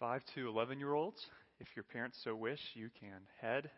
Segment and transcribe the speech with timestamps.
[0.00, 1.26] 5 to 11 year olds,
[1.58, 3.68] if your parents so wish, you can head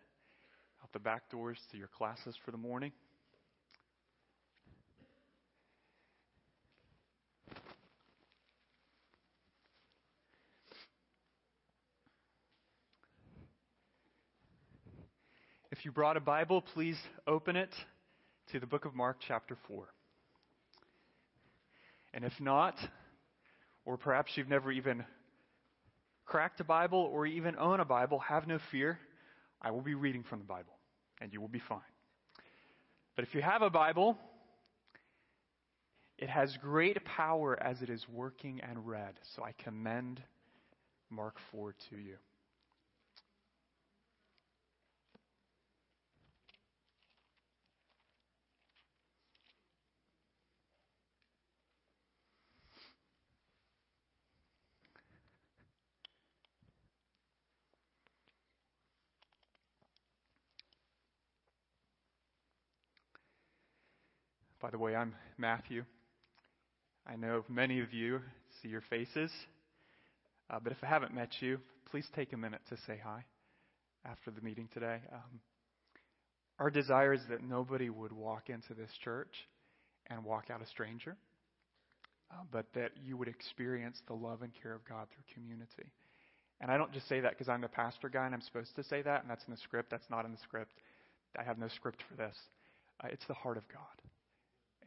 [0.82, 2.92] out the back doors to your classes for the morning.
[15.71, 17.71] If you brought a Bible, please open it
[18.52, 19.84] to the book of Mark, chapter 4.
[22.12, 22.75] And if not,
[23.87, 25.02] or perhaps you've never even
[26.30, 29.00] cracked a Bible or even own a Bible, have no fear.
[29.61, 30.79] I will be reading from the Bible,
[31.21, 31.80] and you will be fine.
[33.16, 34.16] But if you have a Bible,
[36.19, 39.14] it has great power as it is working and read.
[39.34, 40.22] So I commend
[41.11, 42.16] Mark 4 to you.
[64.61, 65.84] By the way, I'm Matthew.
[67.06, 68.20] I know many of you
[68.61, 69.33] see your faces,
[70.50, 73.25] uh, but if I haven't met you, please take a minute to say hi
[74.05, 74.98] after the meeting today.
[75.11, 75.41] Um,
[76.58, 79.33] our desire is that nobody would walk into this church
[80.11, 81.17] and walk out a stranger,
[82.30, 85.91] uh, but that you would experience the love and care of God through community.
[86.61, 88.84] And I don't just say that because I'm the pastor guy and I'm supposed to
[88.84, 89.91] say that, and that's in the script.
[89.91, 90.72] That's not in the script.
[91.39, 92.36] I have no script for this.
[93.02, 93.99] Uh, it's the heart of God.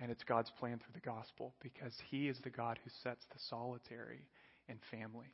[0.04, 3.40] And it's God's plan through the gospel because He is the God who sets the
[3.50, 4.20] solitary
[4.68, 5.32] in families.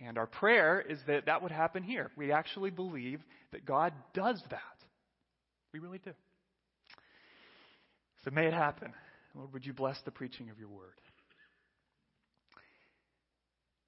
[0.00, 2.10] And our prayer is that that would happen here.
[2.16, 3.20] We actually believe
[3.52, 4.60] that God does that.
[5.72, 6.10] We really do.
[8.24, 8.92] So may it happen.
[9.32, 11.00] Lord, would you bless the preaching of your word?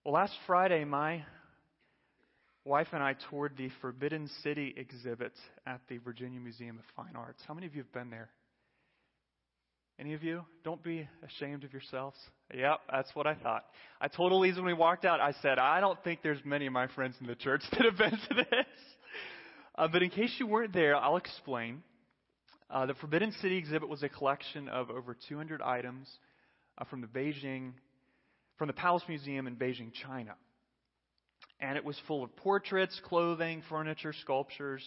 [0.05, 1.25] Well, last Friday, my
[2.65, 5.33] wife and I toured the Forbidden City exhibit
[5.67, 7.43] at the Virginia Museum of Fine Arts.
[7.49, 8.29] How many of you have been there?
[10.01, 10.47] Any of you?
[10.65, 12.17] Don't be ashamed of yourselves.
[12.55, 13.67] Yep, that's what I thought.
[14.01, 16.73] I told Elise when we walked out, I said, I don't think there's many of
[16.73, 18.67] my friends in the church that have been to this.
[19.77, 21.83] Uh, but in case you weren't there, I'll explain.
[22.71, 26.09] Uh, the Forbidden City exhibit was a collection of over 200 items
[26.79, 27.73] uh, from the Beijing,
[28.57, 30.33] from the Palace Museum in Beijing, China.
[31.61, 34.83] And it was full of portraits, clothing, furniture, sculptures,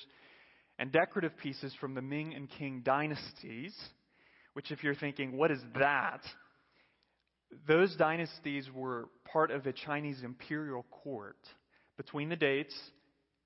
[0.80, 3.76] and decorative pieces from the Ming and Qing dynasties
[4.54, 6.22] which, if you're thinking, what is that?
[7.68, 11.38] Those dynasties were part of the Chinese imperial court
[11.98, 12.74] between the dates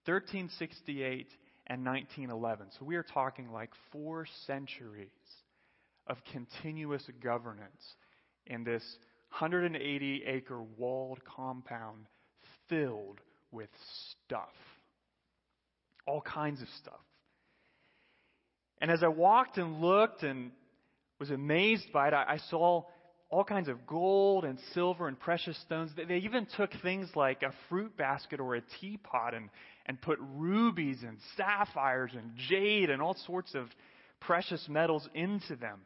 [0.05, 1.27] 1368
[1.67, 2.67] and 1911.
[2.79, 5.09] So we are talking like four centuries
[6.07, 7.95] of continuous governance
[8.45, 8.83] in this
[9.39, 12.05] 180 acre walled compound
[12.69, 13.19] filled
[13.51, 13.69] with
[14.25, 14.53] stuff.
[16.05, 16.93] All kinds of stuff.
[18.79, 20.51] And as I walked and looked and
[21.19, 22.13] was amazed by it.
[22.13, 22.83] I, saw
[23.29, 25.91] all kinds of gold and silver and precious stones.
[25.95, 29.49] They even took things like a fruit basket or a teapot and,
[29.85, 33.67] and put rubies and sapphires and jade and all sorts of
[34.19, 35.81] precious metals into them.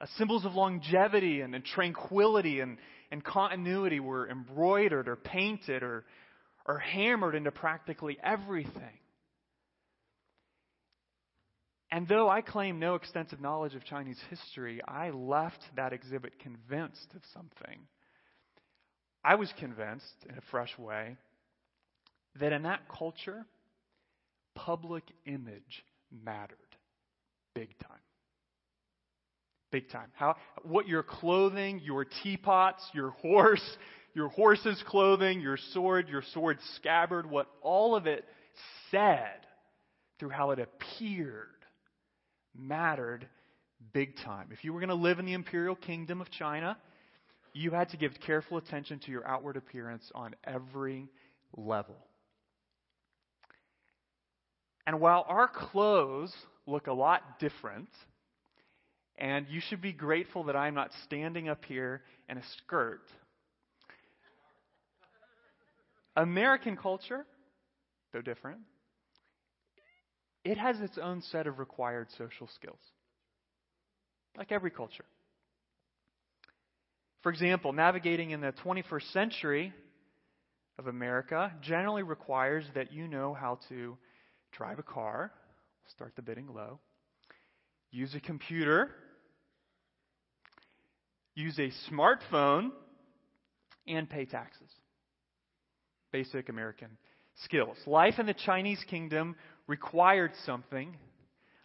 [0.00, 2.78] Uh, symbols of longevity and, and tranquility and,
[3.10, 6.04] and continuity were embroidered or painted or,
[6.66, 8.98] or hammered into practically everything.
[11.94, 17.06] And though I claim no extensive knowledge of Chinese history, I left that exhibit convinced
[17.14, 17.78] of something.
[19.22, 21.16] I was convinced, in a fresh way,
[22.40, 23.46] that in that culture,
[24.56, 26.56] public image mattered
[27.54, 28.02] big time.
[29.70, 30.08] Big time.
[30.14, 30.34] How,
[30.64, 33.76] what your clothing, your teapots, your horse,
[34.14, 38.24] your horse's clothing, your sword, your sword scabbard, what all of it
[38.90, 39.46] said
[40.18, 41.53] through how it appeared
[42.56, 43.26] mattered
[43.92, 44.48] big time.
[44.52, 46.76] If you were going to live in the imperial kingdom of China,
[47.52, 51.08] you had to give careful attention to your outward appearance on every
[51.56, 51.96] level.
[54.86, 56.34] And while our clothes
[56.66, 57.88] look a lot different,
[59.16, 63.02] and you should be grateful that I'm not standing up here in a skirt,
[66.16, 67.24] American culture,
[68.12, 68.58] though different,
[70.44, 72.78] it has its own set of required social skills,
[74.36, 75.04] like every culture.
[77.22, 79.72] For example, navigating in the 21st century
[80.78, 83.96] of America generally requires that you know how to
[84.52, 85.32] drive a car,
[85.90, 86.78] start the bidding low,
[87.90, 88.90] use a computer,
[91.34, 92.70] use a smartphone,
[93.86, 94.68] and pay taxes.
[96.12, 96.88] Basic American
[97.44, 97.76] skills.
[97.86, 99.34] Life in the Chinese kingdom
[99.66, 100.96] required something.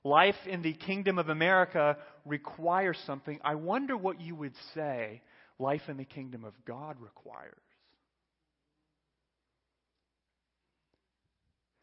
[0.04, 3.40] Life in the kingdom of America requires something.
[3.44, 5.22] I wonder what you would say
[5.58, 7.54] life in the kingdom of God requires.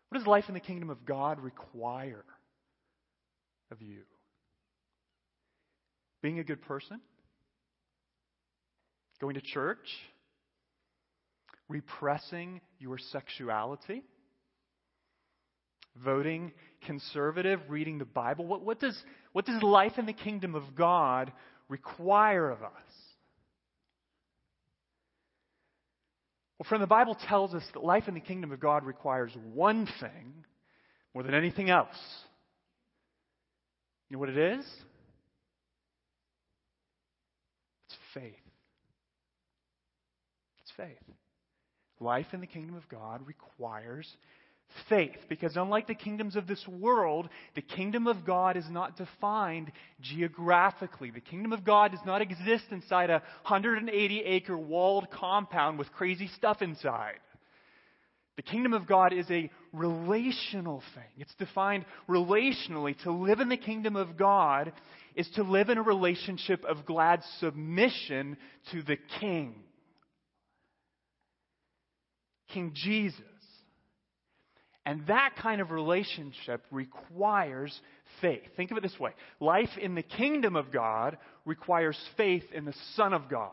[0.08, 2.24] What does life in the kingdom of God require
[3.70, 4.02] of you?
[6.22, 7.00] Being a good person?
[9.20, 9.88] Going to church?
[11.68, 14.02] Repressing your sexuality?
[16.04, 16.52] Voting
[16.84, 17.60] conservative?
[17.68, 18.46] Reading the Bible?
[18.46, 18.96] What, what, does,
[19.32, 21.32] what does life in the kingdom of God
[21.68, 22.70] require of us?
[26.58, 29.86] Well, friend, the Bible tells us that life in the kingdom of God requires one
[30.00, 30.44] thing
[31.12, 31.96] more than anything else.
[34.08, 34.64] You know what it is?
[37.88, 38.34] It's faith.
[40.62, 41.16] It's faith.
[42.00, 44.20] Life in the kingdom of God requires faith.
[45.28, 51.10] Because unlike the kingdoms of this world, the kingdom of God is not defined geographically.
[51.10, 56.28] The kingdom of God does not exist inside a 180 acre walled compound with crazy
[56.36, 57.18] stuff inside.
[58.36, 61.04] The kingdom of God is a relational thing.
[61.16, 62.96] It's defined relationally.
[63.02, 64.72] To live in the kingdom of God
[65.14, 68.36] is to live in a relationship of glad submission
[68.72, 69.54] to the king.
[72.48, 73.20] King Jesus.
[74.86, 77.76] And that kind of relationship requires
[78.20, 78.44] faith.
[78.56, 79.10] Think of it this way
[79.40, 83.50] life in the kingdom of God requires faith in the Son of God.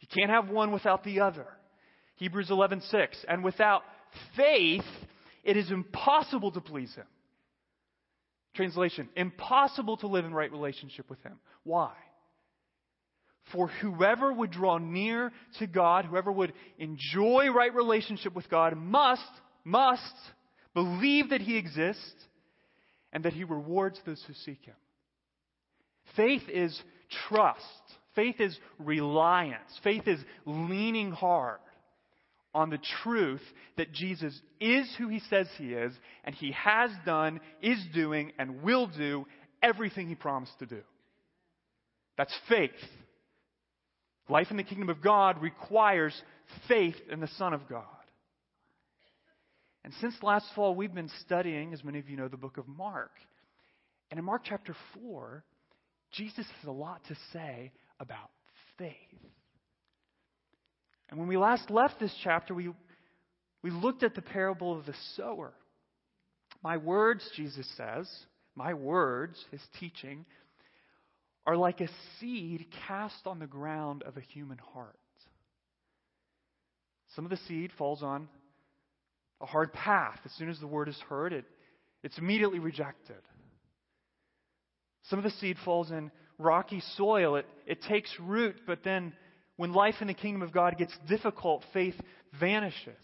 [0.00, 1.46] You can't have one without the other.
[2.16, 3.82] Hebrews 11:6 and without
[4.36, 4.84] faith
[5.42, 7.06] it is impossible to please him.
[8.54, 11.38] Translation impossible to live in right relationship with him.
[11.64, 11.92] Why?
[13.52, 19.22] For whoever would draw near to God, whoever would enjoy right relationship with God must
[19.66, 20.14] must
[20.74, 22.14] believe that He exists
[23.12, 24.76] and that He rewards those who seek Him.
[26.14, 26.80] Faith is
[27.28, 27.64] trust.
[28.14, 29.78] Faith is reliance.
[29.82, 31.58] Faith is leaning hard
[32.54, 33.42] on the truth
[33.76, 35.92] that Jesus is who He says He is,
[36.24, 39.26] and He has done, is doing, and will do
[39.62, 40.80] everything He promised to do.
[42.16, 42.70] That's faith.
[44.28, 46.14] Life in the kingdom of God requires
[46.68, 47.84] faith in the Son of God.
[49.86, 52.66] And since last fall, we've been studying, as many of you know, the book of
[52.66, 53.12] Mark.
[54.10, 55.44] And in Mark chapter 4,
[56.10, 58.30] Jesus has a lot to say about
[58.78, 58.96] faith.
[61.08, 62.70] And when we last left this chapter, we,
[63.62, 65.52] we looked at the parable of the sower.
[66.64, 68.10] My words, Jesus says,
[68.56, 70.26] my words, his teaching,
[71.46, 71.88] are like a
[72.18, 74.98] seed cast on the ground of a human heart.
[77.14, 78.28] Some of the seed falls on
[79.40, 80.18] a hard path.
[80.24, 81.44] As soon as the word is heard, it,
[82.02, 83.16] it's immediately rejected.
[85.04, 87.36] Some of the seed falls in rocky soil.
[87.36, 89.12] It, it takes root, but then
[89.56, 91.94] when life in the kingdom of God gets difficult, faith
[92.38, 92.94] vanishes.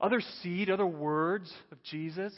[0.00, 2.34] Other seed, other words of Jesus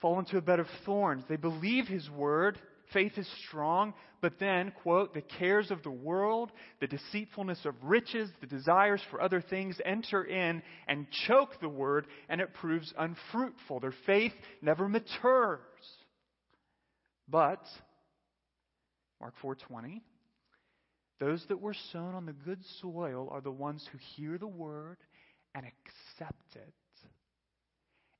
[0.00, 1.24] fall into a bed of thorns.
[1.28, 2.58] They believe his word,
[2.92, 6.50] faith is strong, but then, quote, the cares of the world,
[6.80, 12.06] the deceitfulness of riches, the desires for other things enter in and choke the word,
[12.28, 13.80] and it proves unfruitful.
[13.80, 14.32] Their faith
[14.62, 15.60] never matures.
[17.28, 17.62] But,
[19.20, 20.02] Mark 4:20,
[21.20, 24.98] those that were sown on the good soil are the ones who hear the word
[25.54, 26.74] and accept it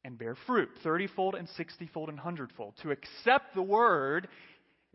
[0.04, 2.74] and bear fruit, 30 fold and 60 fold and 100 fold.
[2.82, 4.28] To accept the word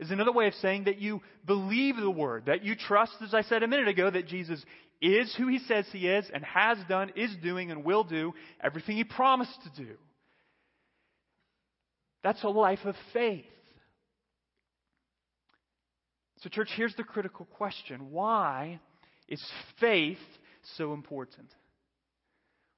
[0.00, 3.42] is another way of saying that you believe the word, that you trust, as I
[3.42, 4.62] said a minute ago, that Jesus
[5.00, 8.96] is who he says he is and has done, is doing, and will do everything
[8.96, 9.92] he promised to do.
[12.22, 13.44] That's a life of faith.
[16.38, 18.80] So, church, here's the critical question why
[19.28, 19.42] is
[19.80, 20.18] faith
[20.76, 21.48] so important?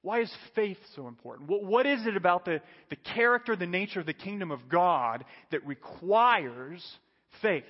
[0.01, 1.49] Why is faith so important?
[1.49, 5.25] What, what is it about the, the character, the nature of the kingdom of God
[5.51, 6.85] that requires
[7.41, 7.63] faith?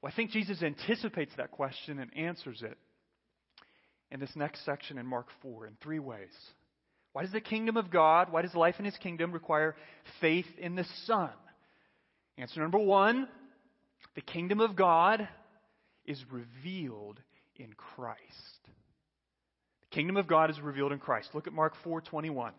[0.00, 2.78] Well, I think Jesus anticipates that question and answers it
[4.10, 6.32] in this next section in Mark 4 in three ways.
[7.12, 9.74] Why does the kingdom of God, why does life in his kingdom require
[10.20, 11.30] faith in the Son?
[12.38, 13.26] Answer number one
[14.14, 15.28] the kingdom of God
[16.04, 17.20] is revealed
[17.56, 18.20] in Christ.
[19.90, 21.30] The kingdom of God is revealed in Christ.
[21.34, 22.52] Look at Mark 4:21.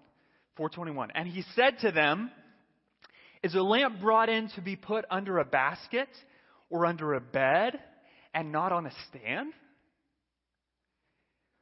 [0.56, 1.12] 421.
[1.12, 2.32] And he said to them,
[3.44, 6.10] Is a lamp brought in to be put under a basket
[6.70, 7.80] or under a bed?
[8.38, 9.52] and not on a stand?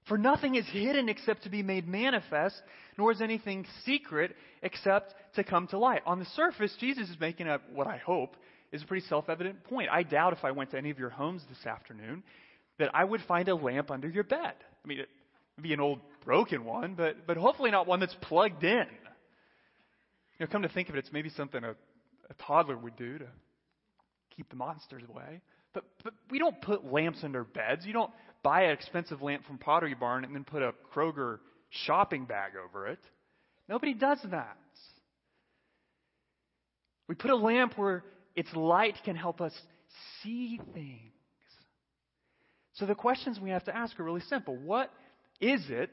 [0.08, 2.62] For nothing is hidden except to be made manifest,
[2.98, 6.02] nor is anything secret except to come to light.
[6.06, 8.36] On the surface, Jesus is making up what I hope
[8.74, 9.90] is a pretty self evident point.
[9.90, 12.24] I doubt if I went to any of your homes this afternoon
[12.78, 14.54] that I would find a lamp under your bed.
[14.84, 15.08] I mean, it
[15.56, 18.86] would be an old broken one, but, but hopefully not one that's plugged in.
[20.40, 23.18] You know, come to think of it, it's maybe something a, a toddler would do
[23.18, 23.28] to
[24.36, 25.42] keep the monsters away.
[25.74, 27.86] But, but we don't put lamps under beds.
[27.86, 28.12] You don't
[28.44, 31.40] buy an expensive lamp from Pottery Barn and then put a Kroger
[31.70, 33.00] shopping bag over it.
[33.68, 34.58] Nobody does that.
[37.08, 38.04] We put a lamp where
[38.36, 39.54] its light can help us
[40.22, 41.12] see things.
[42.74, 44.56] So the questions we have to ask are really simple.
[44.56, 44.92] What
[45.40, 45.92] is it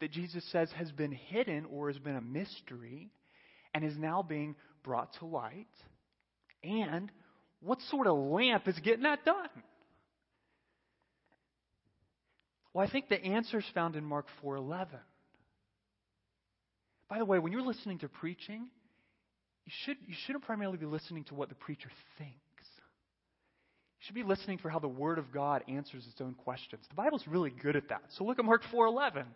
[0.00, 3.10] that Jesus says has been hidden or has been a mystery
[3.76, 5.66] and is now being brought to light?
[6.64, 7.12] And
[7.60, 9.50] what sort of lamp is getting that done?
[12.72, 14.88] Well, I think the answer is found in Mark 4:11.
[17.10, 18.70] By the way, when you're listening to preaching,
[19.66, 22.34] you, should, you shouldn't primarily be listening to what the preacher thinks.
[23.98, 26.82] You should be listening for how the Word of God answers its own questions.
[26.88, 28.02] The Bible's really good at that.
[28.16, 29.26] So look at Mark 4:11.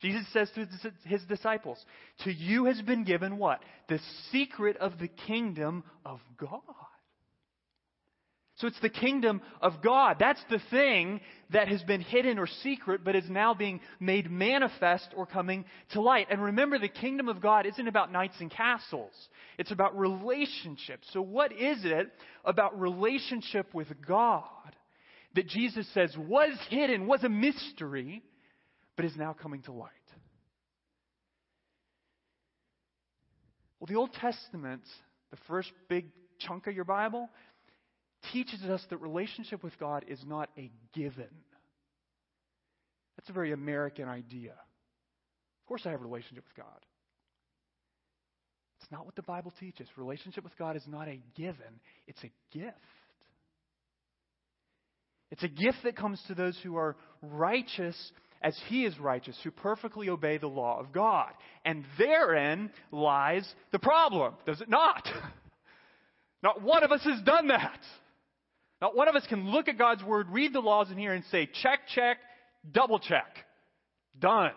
[0.00, 0.66] Jesus says to
[1.04, 1.84] his disciples,
[2.20, 3.64] "To you has been given what?
[3.88, 3.98] The
[4.30, 6.62] secret of the kingdom of God."
[8.56, 10.18] So it's the kingdom of God.
[10.18, 15.12] That's the thing that has been hidden or secret, but is now being made manifest
[15.14, 16.26] or coming to light.
[16.28, 19.12] And remember, the kingdom of God isn't about knights and castles.
[19.58, 21.08] It's about relationships.
[21.12, 22.12] So what is it
[22.44, 24.44] about relationship with God
[25.34, 28.24] that Jesus says was hidden, was a mystery,
[28.98, 29.92] but is now coming to light?
[33.78, 34.82] Well, the Old Testament,
[35.30, 36.06] the first big
[36.40, 37.30] chunk of your Bible,
[38.32, 41.30] teaches us that relationship with God is not a given.
[43.16, 44.50] That's a very American idea.
[44.50, 46.84] Of course, I have a relationship with God.
[48.80, 49.86] It's not what the Bible teaches.
[49.96, 51.78] Relationship with God is not a given,
[52.08, 52.74] it's a gift.
[55.30, 57.96] It's a gift that comes to those who are righteous
[58.42, 61.30] as He is righteous, who perfectly obey the law of God.
[61.64, 65.06] And therein lies the problem, does it not?
[66.42, 67.80] Not one of us has done that.
[68.80, 71.24] Not one of us can look at God's Word, read the laws in here, and
[71.32, 72.18] say, check, check,
[72.70, 73.44] double check.
[74.18, 74.52] Done.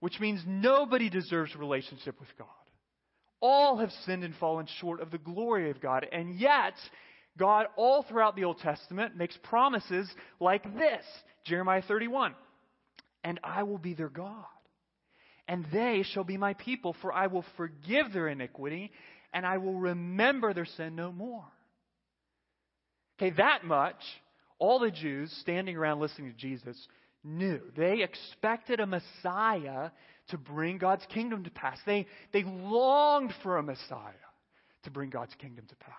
[0.00, 2.48] Which means nobody deserves a relationship with God.
[3.40, 6.06] All have sinned and fallen short of the glory of God.
[6.10, 6.74] And yet,
[7.38, 10.08] God, all throughout the Old Testament, makes promises
[10.38, 11.04] like this
[11.44, 12.34] Jeremiah 31
[13.24, 14.44] And I will be their God,
[15.48, 18.92] and they shall be my people, for I will forgive their iniquity,
[19.32, 21.44] and I will remember their sin no more.
[23.18, 24.02] Okay, that much,
[24.58, 26.76] all the Jews standing around listening to Jesus
[27.24, 27.60] knew.
[27.76, 29.90] They expected a Messiah
[30.28, 31.78] to bring God's kingdom to pass.
[31.86, 34.12] They, they longed for a Messiah
[34.84, 35.94] to bring God's kingdom to pass.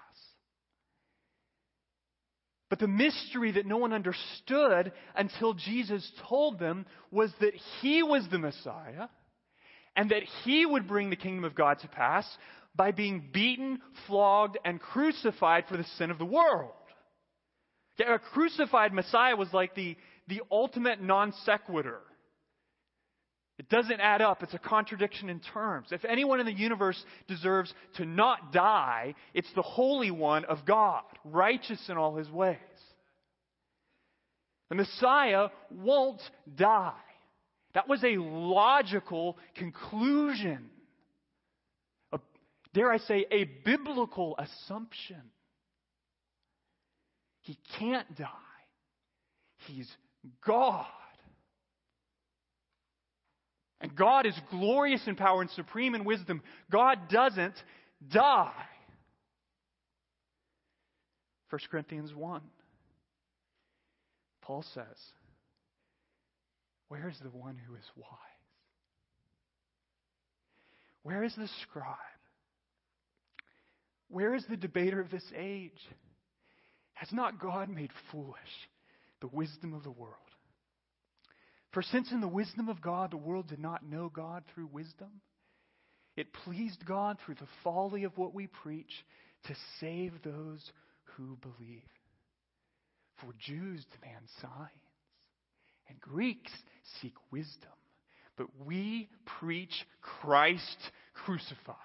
[2.74, 8.27] But the mystery that no one understood until Jesus told them was that he was
[8.32, 9.10] the Messiah
[9.96, 12.25] and that he would bring the kingdom of God to pass
[12.75, 16.72] by being beaten, flogged, and crucified for the sin of the world.
[18.00, 19.96] A crucified Messiah was like the,
[20.27, 22.01] the ultimate non sequitur.
[23.60, 24.41] It doesn't add up.
[24.41, 25.88] It's a contradiction in terms.
[25.91, 31.03] If anyone in the universe deserves to not die, it's the Holy One of God,
[31.24, 32.57] righteous in all his ways.
[34.69, 36.22] The Messiah won't
[36.55, 36.93] die.
[37.75, 40.69] That was a logical conclusion.
[42.12, 42.19] A,
[42.74, 45.22] dare I say, a biblical assumption.
[47.41, 48.27] He can't die.
[49.67, 49.91] He's
[50.45, 50.86] God.
[53.84, 56.42] And God is glorious in power and supreme in wisdom.
[56.72, 57.56] God doesn't
[58.10, 58.54] die.
[61.50, 62.42] 1 Corinthians 1.
[64.42, 64.86] Paul says,
[66.88, 68.08] Where is the one who is wise?
[71.04, 71.98] Where is the scribe?
[74.08, 75.72] Where is the debater of this age?
[76.94, 78.38] Has not God made foolish
[79.20, 80.16] the wisdom of the world?
[81.74, 85.22] For since in the wisdom of God the world did not know God through wisdom,
[86.15, 88.92] it pleased God through the folly of what we preach
[89.46, 90.72] to save those
[91.15, 91.82] who believe.
[93.20, 94.70] For Jews demand signs,
[95.89, 96.51] and Greeks
[97.01, 97.72] seek wisdom,
[98.38, 100.77] but we preach Christ
[101.13, 101.77] crucified.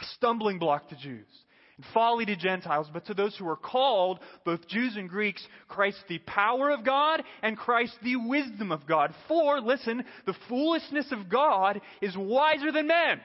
[0.00, 1.28] A stumbling block to Jews
[1.76, 5.98] and folly to Gentiles, but to those who are called, both Jews and Greeks, Christ
[6.08, 9.14] the power of God and Christ the wisdom of God.
[9.28, 13.20] For, listen, the foolishness of God is wiser than men.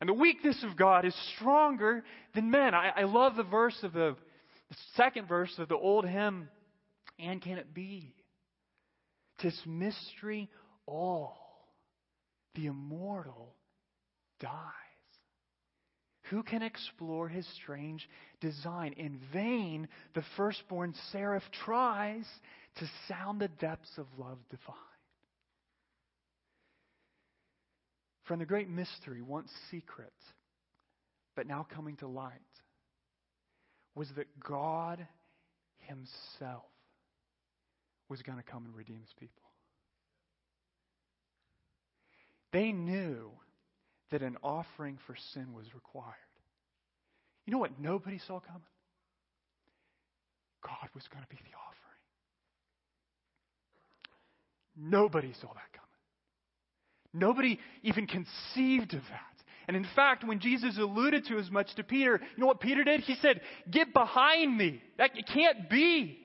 [0.00, 2.02] And the weakness of God is stronger
[2.34, 2.74] than men.
[2.74, 4.16] I, I love the verse of the,
[4.68, 6.48] the second verse of the old hymn,
[7.18, 8.14] And Can It Be?
[9.40, 10.50] Tis mystery
[10.86, 11.38] all,
[12.54, 13.54] the immortal
[14.38, 14.79] dies.
[16.30, 18.08] Who can explore his strange
[18.40, 18.92] design?
[18.92, 22.24] In vain, the firstborn seraph tries
[22.76, 24.76] to sound the depths of love divine.
[28.24, 30.12] From the great mystery, once secret,
[31.34, 32.38] but now coming to light,
[33.96, 35.04] was that God
[35.78, 36.62] Himself
[38.08, 39.42] was going to come and redeem His people.
[42.52, 43.32] They knew
[44.10, 46.14] that an offering for sin was required.
[47.46, 48.62] You know what nobody saw coming?
[50.62, 51.70] God was going to be the offering.
[54.90, 55.88] Nobody saw that coming.
[57.12, 59.30] Nobody even conceived of that.
[59.66, 62.82] And in fact, when Jesus alluded to as much to Peter, you know what Peter
[62.84, 63.00] did?
[63.00, 63.40] He said,
[63.70, 64.82] Get behind me.
[64.98, 66.18] That can't be.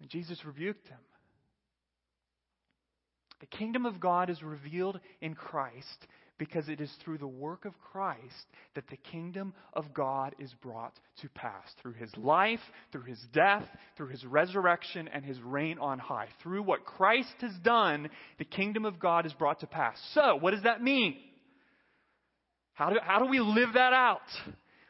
[0.00, 0.98] And Jesus rebuked him.
[3.40, 6.06] The kingdom of God is revealed in Christ
[6.38, 10.94] because it is through the work of Christ that the kingdom of God is brought
[11.20, 11.64] to pass.
[11.82, 12.60] Through his life,
[12.92, 13.64] through his death,
[13.96, 16.28] through his resurrection, and his reign on high.
[16.42, 20.00] Through what Christ has done, the kingdom of God is brought to pass.
[20.14, 21.16] So, what does that mean?
[22.74, 24.20] How do, how do we live that out?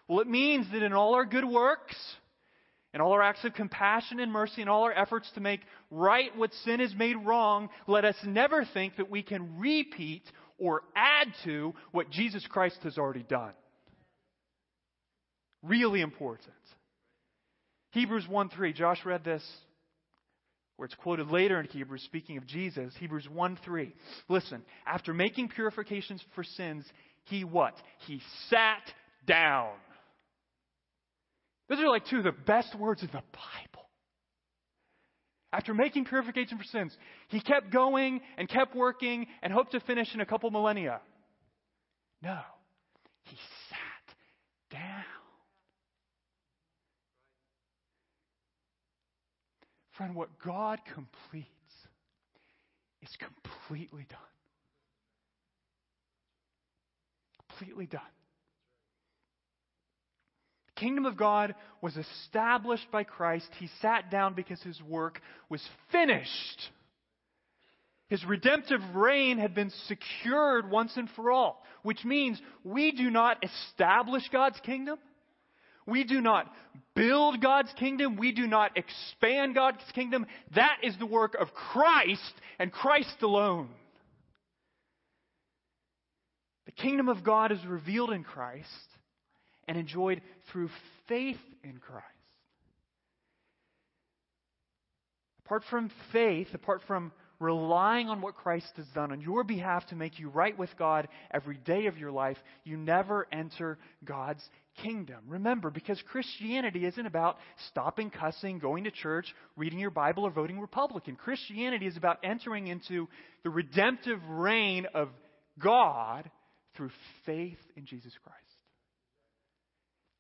[0.06, 1.96] Well, it means that in all our good works,
[2.94, 6.34] in all our acts of compassion and mercy, and all our efforts to make right
[6.36, 10.22] what sin has made wrong, let us never think that we can repeat
[10.58, 13.52] or add to what Jesus Christ has already done.
[15.62, 16.54] Really important.
[17.90, 18.72] Hebrews 1 3.
[18.72, 19.42] Josh read this,
[20.76, 22.94] where it's quoted later in Hebrews, speaking of Jesus.
[22.98, 23.92] Hebrews 1 3.
[24.28, 26.84] Listen, after making purifications for sins,
[27.24, 27.74] he what?
[28.06, 28.82] He sat
[29.26, 29.72] down.
[31.68, 33.88] Those are like two of the best words in the Bible.
[35.52, 36.96] After making purification for sins,
[37.28, 41.00] he kept going and kept working and hoped to finish in a couple millennia.
[42.22, 42.40] No,
[43.24, 43.36] he
[43.70, 45.04] sat down.
[49.96, 51.48] Friend, what God completes
[53.02, 54.18] is completely done.
[57.48, 58.02] Completely done
[60.78, 63.48] kingdom of God was established by Christ.
[63.58, 65.62] He sat down because his work was
[65.92, 66.70] finished.
[68.08, 73.44] His redemptive reign had been secured once and for all, which means we do not
[73.44, 74.98] establish God's kingdom.
[75.86, 76.50] We do not
[76.94, 78.16] build God's kingdom.
[78.16, 80.26] We do not expand God's kingdom.
[80.54, 83.68] That is the work of Christ and Christ alone.
[86.66, 88.87] The kingdom of God is revealed in Christ
[89.68, 90.70] and enjoyed through
[91.06, 92.04] faith in Christ.
[95.44, 99.96] Apart from faith, apart from relying on what Christ has done on your behalf to
[99.96, 104.42] make you right with God every day of your life, you never enter God's
[104.82, 105.18] kingdom.
[105.26, 107.36] Remember, because Christianity isn't about
[107.68, 111.16] stopping cussing, going to church, reading your Bible, or voting Republican.
[111.16, 113.08] Christianity is about entering into
[113.44, 115.08] the redemptive reign of
[115.58, 116.30] God
[116.76, 116.90] through
[117.24, 118.47] faith in Jesus Christ.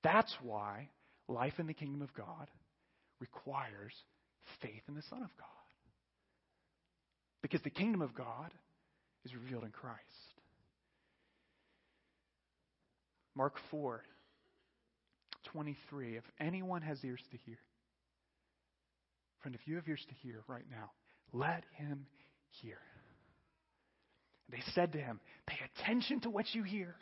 [0.02, 0.88] That's why
[1.28, 2.48] life in the kingdom of God
[3.20, 3.92] requires
[4.62, 5.46] faith in the Son of God.
[7.42, 8.52] Because the kingdom of God
[9.24, 9.98] is revealed in Christ.
[13.36, 14.02] Mark 4,
[15.52, 16.16] 23.
[16.16, 17.58] If anyone has ears to hear,
[19.40, 20.90] friend, if you have ears to hear right now,
[21.32, 22.06] let him
[22.62, 22.78] hear.
[24.50, 26.96] They said to him, Pay attention to what you hear.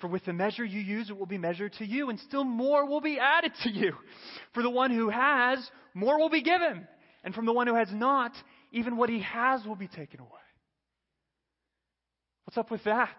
[0.00, 2.86] For with the measure you use, it will be measured to you, and still more
[2.86, 3.92] will be added to you.
[4.54, 5.58] For the one who has,
[5.94, 6.86] more will be given.
[7.22, 8.32] And from the one who has not,
[8.72, 10.30] even what he has will be taken away.
[12.44, 13.16] What's up with that?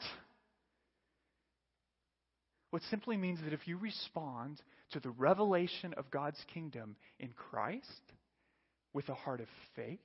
[2.72, 4.62] What simply means that if you respond
[4.94, 7.86] to the revelation of God's kingdom in Christ
[8.94, 10.00] with a heart of faith,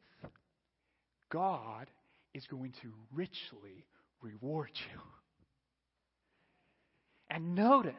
[1.33, 1.89] God
[2.35, 3.87] is going to richly
[4.21, 5.01] reward you.
[7.37, 7.94] And notice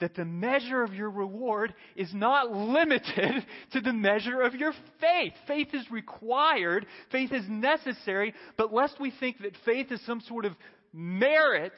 [0.00, 5.34] that the measure of your reward is not limited to the measure of your faith.
[5.46, 10.46] Faith is required, faith is necessary, but lest we think that faith is some sort
[10.46, 10.54] of
[10.94, 11.74] merit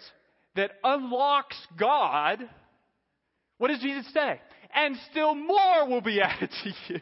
[0.55, 2.49] that unlocks God,
[3.59, 4.41] what does Jesus say?
[4.73, 7.01] And still more will be added to you.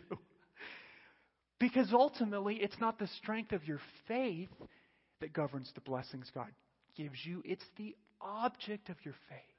[1.58, 4.48] Because ultimately, it's not the strength of your faith
[5.20, 6.48] that governs the blessings God
[6.96, 9.55] gives you, it's the object of your faith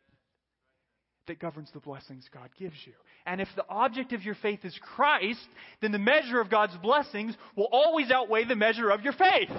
[1.27, 2.93] that governs the blessings God gives you.
[3.25, 5.45] And if the object of your faith is Christ,
[5.81, 9.49] then the measure of God's blessings will always outweigh the measure of your faith.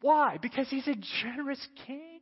[0.00, 0.38] Why?
[0.40, 2.20] Because He's a generous King.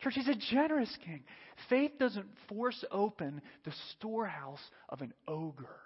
[0.00, 1.22] Church, He's a generous King.
[1.68, 5.80] Faith doesn't force open the storehouse of an ogre.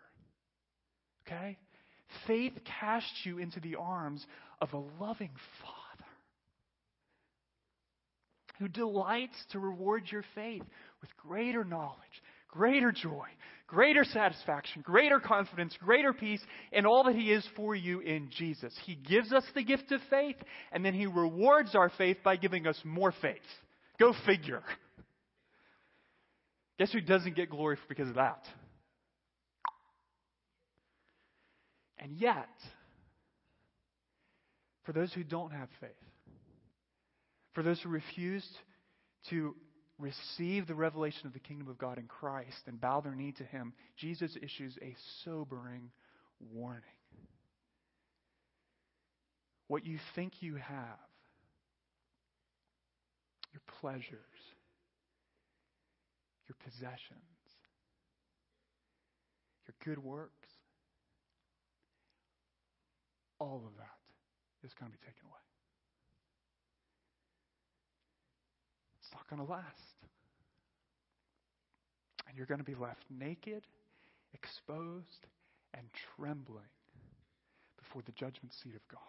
[1.27, 1.59] Okay?
[2.27, 4.25] Faith casts you into the arms
[4.61, 5.76] of a loving Father
[8.59, 10.63] who delights to reward your faith
[11.01, 11.97] with greater knowledge,
[12.49, 13.27] greater joy,
[13.67, 16.41] greater satisfaction, greater confidence, greater peace
[16.73, 18.75] and all that He is for you in Jesus.
[18.85, 20.37] He gives us the gift of faith,
[20.73, 23.37] and then He rewards our faith by giving us more faith.
[23.99, 24.63] Go figure.
[26.79, 28.45] Guess who doesn't get glory because of that?
[31.99, 32.49] And yet,
[34.85, 35.91] for those who don't have faith,
[37.57, 38.55] for those who refused
[39.31, 39.55] to
[39.99, 43.45] receive the revelation of the kingdom of God in Christ and bow their knee to
[43.45, 45.91] Him, Jesus issues a sobering
[46.53, 46.83] warning.
[49.69, 50.99] What you think you have,
[53.55, 54.13] your pleasures,
[56.47, 56.93] your possessions,
[59.67, 60.31] your good works,
[63.39, 65.46] all of that is going to be taken away.
[69.13, 69.65] Not going to last.
[72.29, 73.63] And you're going to be left naked,
[74.35, 75.27] exposed,
[75.75, 76.65] and trembling
[77.79, 79.01] before the judgment seat of God.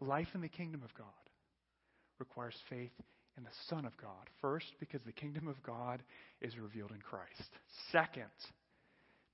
[0.00, 1.06] Life in the kingdom of God
[2.18, 2.92] requires faith
[3.36, 4.30] in the Son of God.
[4.40, 6.02] First, because the kingdom of God
[6.40, 7.50] is revealed in Christ.
[7.92, 8.24] Second,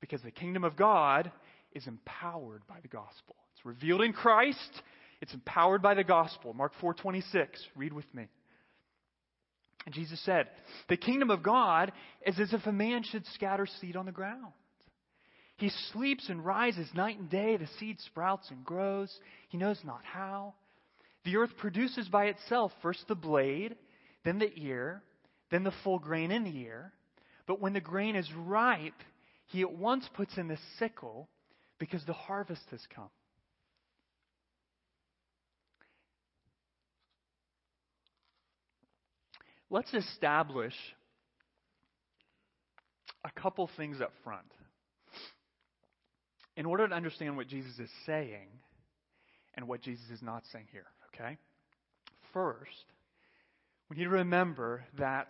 [0.00, 1.30] because the kingdom of God
[1.72, 3.36] is empowered by the gospel.
[3.54, 4.82] It's revealed in Christ
[5.22, 6.52] it's empowered by the gospel.
[6.52, 7.64] Mark 4:26.
[7.76, 8.26] Read with me.
[9.86, 10.50] And Jesus said,
[10.88, 11.92] "The kingdom of God
[12.26, 14.52] is as if a man should scatter seed on the ground.
[15.58, 19.16] He sleeps and rises night and day, the seed sprouts and grows,
[19.48, 20.54] he knows not how.
[21.22, 23.76] The earth produces by itself first the blade,
[24.24, 25.04] then the ear,
[25.50, 26.92] then the full grain in the ear.
[27.46, 29.00] But when the grain is ripe,
[29.46, 31.28] he at once puts in the sickle
[31.78, 33.10] because the harvest has come.
[39.72, 40.74] Let's establish
[43.24, 44.46] a couple things up front.
[46.56, 48.48] In order to understand what Jesus is saying
[49.54, 51.38] and what Jesus is not saying here, okay?
[52.34, 52.84] First,
[53.88, 55.28] we need to remember that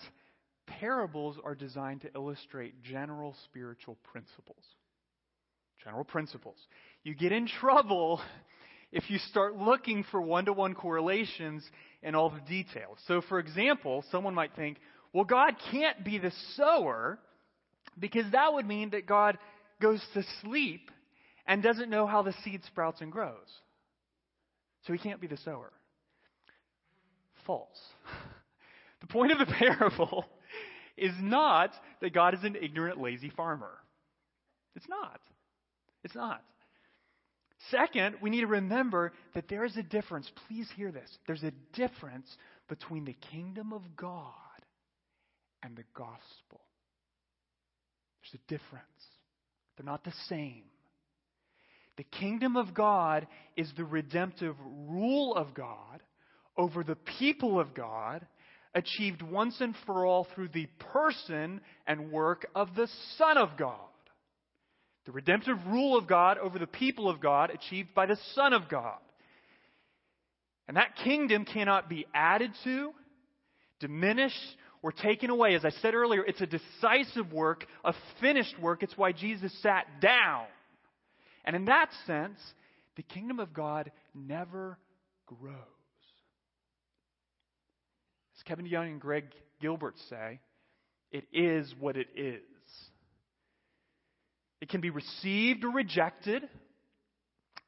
[0.67, 4.65] parables are designed to illustrate general spiritual principles.
[5.85, 6.57] General principles.
[7.05, 8.21] You get in trouble
[8.93, 11.65] if you start looking for one to one correlations
[12.03, 12.99] in all the details.
[13.07, 14.79] So, for example, someone might think,
[15.13, 17.19] well, God can't be the sower
[17.99, 19.39] because that would mean that God
[19.81, 20.91] goes to sleep
[21.47, 23.49] and doesn't know how the seed sprouts and grows.
[24.87, 25.73] So he can't be the sower.
[27.47, 27.69] False.
[29.01, 30.25] The point of the parable
[30.97, 33.73] is not that God is an ignorant, lazy farmer.
[34.77, 35.21] It's not.
[36.05, 36.43] It's not.
[37.71, 40.31] Second, we need to remember that there is a difference.
[40.49, 41.09] Please hear this.
[41.27, 42.27] There's a difference
[42.69, 44.33] between the kingdom of God
[45.63, 46.61] and the gospel.
[48.23, 48.85] There's a difference.
[49.77, 50.65] They're not the same.
[51.97, 54.57] The kingdom of God is the redemptive
[54.89, 56.03] rule of God
[56.57, 58.27] over the people of God,
[58.75, 63.79] achieved once and for all through the person and work of the Son of God.
[65.07, 68.69] The redemptive rule of God over the people of God achieved by the Son of
[68.69, 68.99] God.
[70.69, 72.93] And that kingdom cannot be added to,
[73.81, 75.55] diminished, or taken away.
[75.55, 78.83] As I said earlier, it's a decisive work, a finished work.
[78.83, 80.45] It's why Jesus sat down.
[81.45, 82.39] And in that sense,
[82.97, 84.79] the kingdom of God never
[85.27, 85.57] grows.
[88.37, 89.25] As Kevin DeYoung and Greg
[89.61, 90.41] Gilbert say,
[91.11, 92.43] it is what it is.
[94.63, 96.49] It can be received or rejected,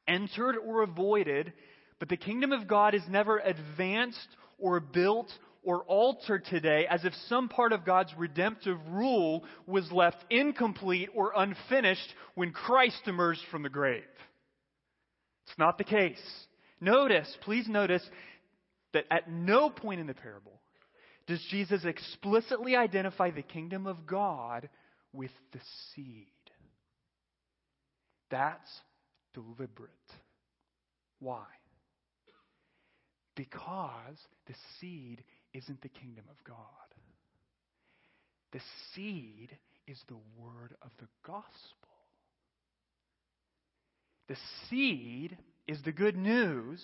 [0.07, 1.51] entered or avoided,
[1.99, 5.29] but the kingdom of God is never advanced or built
[5.61, 11.33] or altered today as if some part of God's redemptive rule was left incomplete or
[11.35, 14.03] unfinished when Christ emerged from the grave.
[15.47, 16.21] It's not the case.
[16.79, 18.09] Notice, please notice,
[18.93, 20.61] that at no point in the parable
[21.27, 24.69] does Jesus explicitly identify the kingdom of God
[25.11, 25.59] with the
[25.93, 26.27] seed.
[28.35, 28.81] That's
[29.33, 29.89] deliberate.
[31.21, 31.45] Why?
[33.37, 36.57] Because the seed isn't the kingdom of God.
[38.51, 38.59] The
[38.93, 41.45] seed is the word of the gospel.
[44.27, 44.35] The
[44.69, 46.83] seed is the good news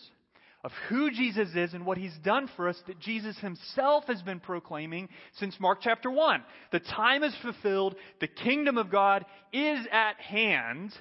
[0.64, 4.40] of who Jesus is and what he's done for us that Jesus himself has been
[4.40, 6.44] proclaiming since Mark chapter 1.
[6.72, 10.94] The time is fulfilled, the kingdom of God is at hand.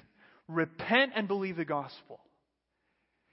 [0.51, 2.19] Repent and believe the gospel.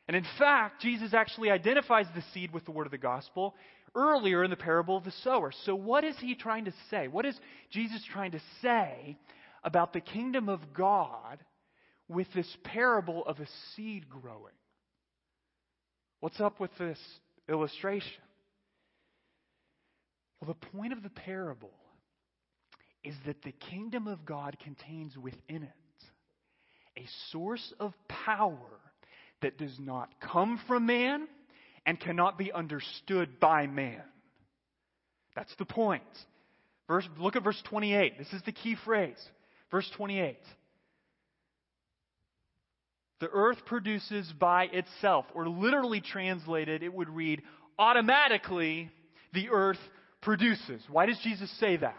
[0.07, 3.55] And in fact, Jesus actually identifies the seed with the word of the gospel
[3.95, 5.53] earlier in the parable of the sower.
[5.65, 7.09] So, what is he trying to say?
[7.09, 7.39] What is
[7.71, 9.19] Jesus trying to say
[9.63, 11.39] about the kingdom of God
[12.09, 14.55] with this parable of a seed growing?
[16.21, 16.99] What's up with this
[17.49, 18.23] illustration?
[20.41, 21.73] Well, the point of the parable
[23.05, 25.88] is that the kingdom of God contains within it
[26.99, 28.59] a source of power
[29.43, 31.29] that does not come from man
[31.87, 34.03] and cannot be understood by man.
[35.37, 36.03] That's the point.
[36.89, 38.19] Verse, look at verse 28.
[38.19, 39.19] This is the key phrase.
[39.71, 40.37] Verse 28.
[43.21, 47.43] The earth produces by itself, or literally translated, it would read,
[47.79, 48.91] automatically
[49.33, 49.79] the earth
[50.23, 50.83] produces.
[50.91, 51.95] Why does Jesus say that?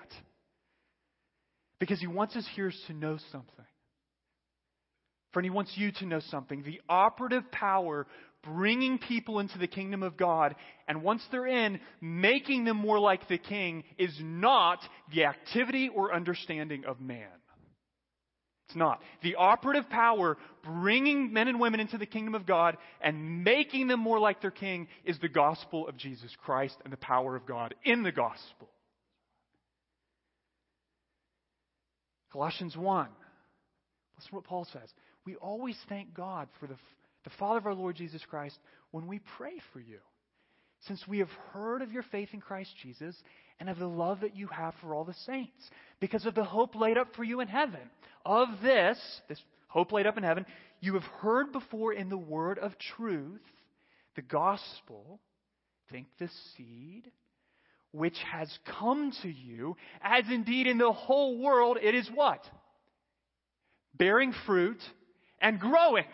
[1.79, 3.65] Because he wants his hearers to know something.
[5.31, 6.63] Friend, he wants you to know something.
[6.63, 8.07] The operative power
[8.43, 10.55] bringing people into the kingdom of God,
[10.87, 14.79] and once they're in, making them more like the king, is not
[15.13, 17.27] the activity or understanding of man.
[18.67, 19.01] It's not.
[19.23, 23.99] The operative power bringing men and women into the kingdom of God and making them
[23.99, 27.73] more like their king is the gospel of Jesus Christ and the power of God
[27.83, 28.69] in the gospel.
[32.31, 33.07] Colossians 1.
[34.17, 34.93] Listen to what Paul says.
[35.29, 36.75] We always thank God for the,
[37.23, 38.57] the Father of our Lord Jesus Christ
[38.89, 39.99] when we pray for you,
[40.87, 43.15] since we have heard of your faith in Christ Jesus
[43.59, 46.73] and of the love that you have for all the saints, because of the hope
[46.73, 47.91] laid up for you in heaven
[48.25, 50.47] of this, this hope laid up in heaven,
[50.81, 53.43] you have heard before in the word of truth,
[54.15, 55.19] the gospel,
[55.91, 57.03] think the seed,
[57.91, 62.43] which has come to you, as indeed in the whole world it is what?
[63.95, 64.79] Bearing fruit
[65.41, 66.05] and growing.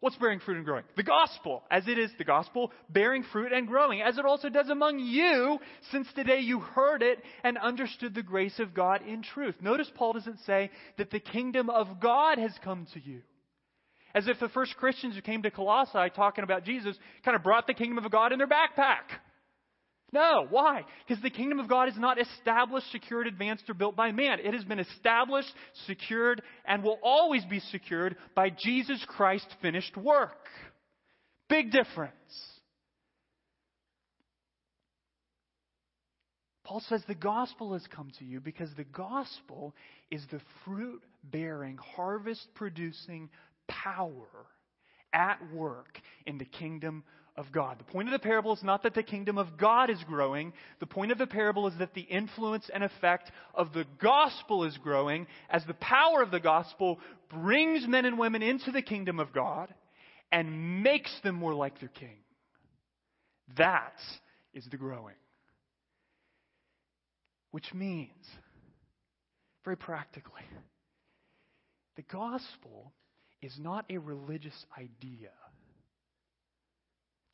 [0.00, 0.84] What's bearing fruit and growing?
[0.98, 4.68] The gospel, as it is the gospel, bearing fruit and growing, as it also does
[4.68, 5.58] among you,
[5.90, 9.54] since the day you heard it and understood the grace of God in truth.
[9.62, 13.22] Notice Paul doesn't say that the kingdom of God has come to you.
[14.14, 17.66] As if the first Christians who came to Colossae talking about Jesus kind of brought
[17.66, 19.08] the kingdom of God in their backpack.
[20.14, 20.46] No.
[20.48, 20.84] Why?
[21.06, 24.38] Because the kingdom of God is not established, secured, advanced, or built by man.
[24.38, 25.52] It has been established,
[25.86, 30.38] secured, and will always be secured by Jesus Christ's finished work.
[31.48, 32.14] Big difference.
[36.62, 39.74] Paul says the gospel has come to you because the gospel
[40.12, 43.30] is the fruit bearing, harvest producing
[43.66, 44.28] power
[45.12, 47.02] at work in the kingdom
[47.36, 47.78] of God.
[47.78, 50.52] The point of the parable is not that the kingdom of God is growing.
[50.78, 54.78] The point of the parable is that the influence and effect of the gospel is
[54.78, 59.32] growing as the power of the gospel brings men and women into the kingdom of
[59.32, 59.72] God
[60.30, 62.18] and makes them more like their king.
[63.56, 63.98] That
[64.52, 65.14] is the growing.
[67.50, 68.24] Which means,
[69.64, 70.42] very practically,
[71.96, 72.92] the gospel
[73.42, 75.30] is not a religious idea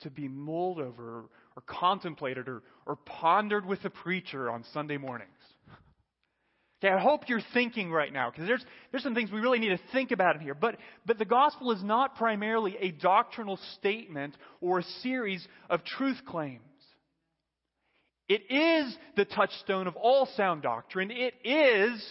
[0.03, 1.25] to be mulled over
[1.57, 5.31] or contemplated or, or pondered with a preacher on Sunday mornings.
[6.83, 9.69] Okay, I hope you're thinking right now, because there's, there's some things we really need
[9.69, 10.55] to think about in here.
[10.55, 16.17] But, but the gospel is not primarily a doctrinal statement or a series of truth
[16.27, 16.63] claims.
[18.31, 21.11] It is the touchstone of all sound doctrine.
[21.11, 22.03] It is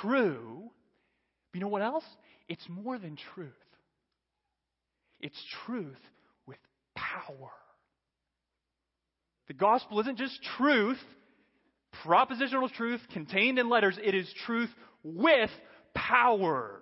[0.00, 0.62] true.
[1.52, 2.04] But you know what else?
[2.48, 3.52] It's more than truth.
[5.20, 5.98] It's truth
[6.96, 7.50] power.
[9.48, 10.98] The gospel isn't just truth,
[12.04, 14.70] propositional truth contained in letters, it is truth
[15.04, 15.50] with
[15.94, 16.80] power.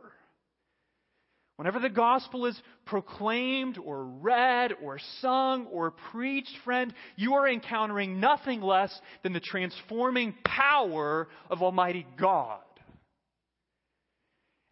[1.57, 8.18] Whenever the gospel is proclaimed or read or sung or preached, friend, you are encountering
[8.18, 12.59] nothing less than the transforming power of Almighty God.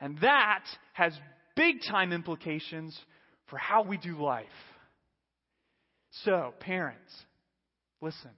[0.00, 1.16] And that has
[1.54, 2.98] big time implications
[3.46, 4.46] for how we do life.
[6.24, 7.12] So, parents,
[8.00, 8.30] listen.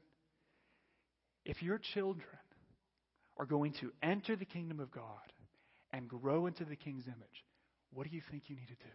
[1.45, 2.27] If your children
[3.37, 5.05] are going to enter the kingdom of God
[5.93, 7.45] and grow into the king's image,
[7.93, 8.95] what do you think you need to do?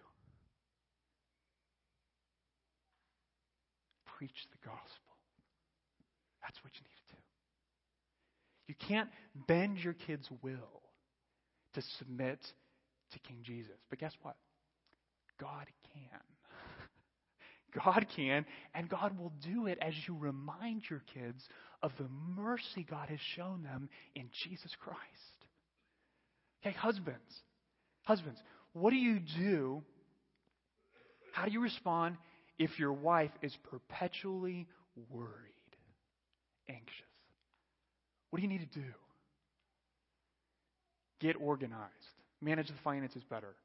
[4.17, 5.13] Preach the gospel.
[6.41, 7.21] That's what you need to do.
[8.67, 9.09] You can't
[9.47, 10.81] bend your kids' will
[11.73, 12.39] to submit
[13.11, 13.77] to King Jesus.
[13.89, 14.35] But guess what?
[15.39, 16.19] God can.
[17.73, 21.43] God can, and God will do it as you remind your kids
[21.81, 24.99] of the mercy God has shown them in Jesus Christ.
[26.61, 27.41] Okay, husbands,
[28.03, 28.39] husbands,
[28.73, 29.81] what do you do?
[31.33, 32.17] How do you respond
[32.57, 34.67] if your wife is perpetually
[35.09, 35.35] worried,
[36.67, 36.89] anxious?
[38.29, 38.85] What do you need to do?
[41.21, 41.89] Get organized,
[42.41, 43.55] manage the finances better,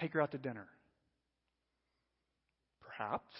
[0.00, 0.66] take her out to dinner
[2.96, 3.34] Perhaps.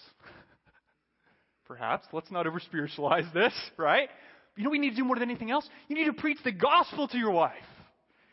[1.66, 2.06] Perhaps.
[2.12, 4.08] Let's not over spiritualize this, right?
[4.56, 5.68] You know you need to do more than anything else?
[5.88, 7.54] You need to preach the gospel to your wife.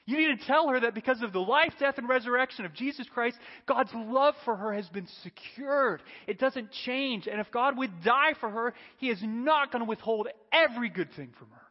[0.05, 3.05] You need to tell her that because of the life, death, and resurrection of Jesus
[3.13, 6.01] Christ, God's love for her has been secured.
[6.25, 7.27] It doesn't change.
[7.27, 11.09] And if God would die for her, He is not going to withhold every good
[11.15, 11.61] thing from her.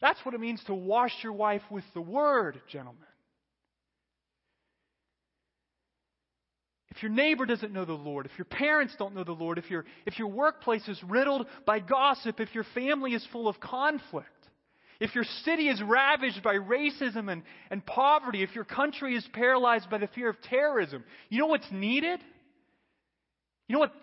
[0.00, 3.02] That's what it means to wash your wife with the Word, gentlemen.
[6.94, 9.70] If your neighbor doesn't know the Lord, if your parents don't know the Lord, if,
[9.70, 14.28] your if your workplace is riddled by gossip, if your family is full of conflict,
[15.00, 19.88] if your city is ravaged by racism and, and poverty, if your country is paralyzed
[19.88, 22.20] by the fear of terrorism, you know what's needed?
[23.68, 23.94] You know what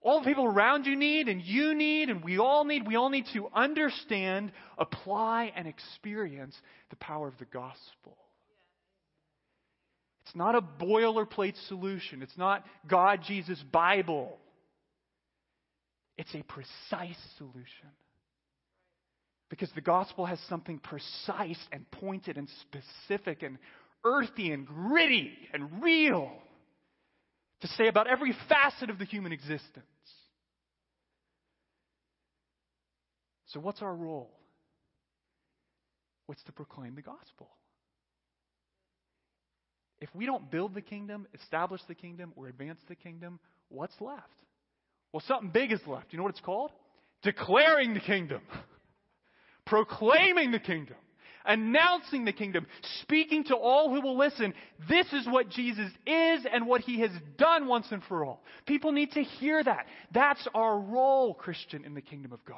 [0.00, 2.86] all the people around you need, and you need, and we all need?
[2.86, 6.54] We all need to understand, apply, and experience
[6.90, 8.16] the power of the gospel.
[10.30, 12.22] It's not a boilerplate solution.
[12.22, 14.38] It's not God, Jesus, Bible.
[16.16, 17.90] It's a precise solution.
[19.48, 23.58] Because the gospel has something precise and pointed and specific and
[24.04, 26.30] earthy and gritty and real
[27.62, 29.84] to say about every facet of the human existence.
[33.46, 34.30] So, what's our role?
[36.26, 37.48] What's to proclaim the gospel?
[40.00, 44.22] If we don't build the kingdom, establish the kingdom, or advance the kingdom, what's left?
[45.12, 46.06] Well, something big is left.
[46.10, 46.70] You know what it's called?
[47.22, 48.40] Declaring the kingdom,
[49.66, 50.96] proclaiming the kingdom,
[51.44, 52.66] announcing the kingdom,
[53.02, 54.54] speaking to all who will listen.
[54.88, 58.42] This is what Jesus is and what he has done once and for all.
[58.66, 59.86] People need to hear that.
[60.12, 62.56] That's our role, Christian, in the kingdom of God.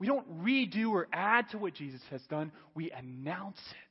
[0.00, 3.83] We don't redo or add to what Jesus has done, we announce it.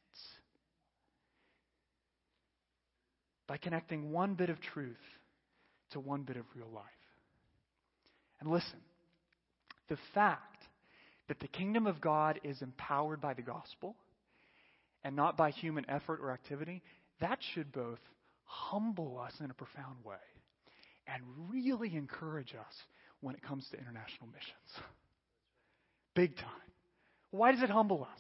[3.54, 4.98] By connecting one bit of truth
[5.92, 6.84] to one bit of real life.
[8.40, 8.80] And listen,
[9.90, 10.64] the fact
[11.28, 13.96] that the kingdom of God is empowered by the gospel
[15.04, 16.82] and not by human effort or activity,
[17.22, 18.00] that should both
[18.46, 20.16] humble us in a profound way
[21.06, 22.74] and really encourage us
[23.22, 24.84] when it comes to international missions.
[26.16, 26.72] Big time.
[27.30, 28.20] Why does it humble us?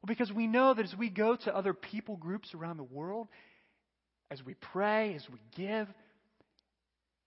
[0.00, 3.28] Well, because we know that as we go to other people groups around the world,
[4.30, 5.88] as we pray, as we give,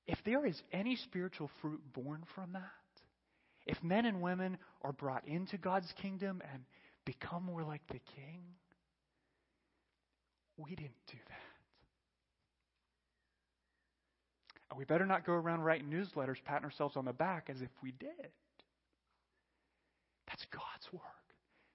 [0.07, 2.63] if there is any spiritual fruit born from that,
[3.65, 6.63] if men and women are brought into God's kingdom and
[7.05, 8.41] become more like the king,
[10.57, 11.35] we didn't do that.
[14.69, 17.69] And we better not go around writing newsletters, patting ourselves on the back as if
[17.81, 18.29] we did.
[20.27, 21.03] That's God's work.